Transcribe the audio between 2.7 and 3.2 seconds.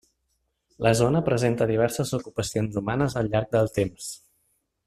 humanes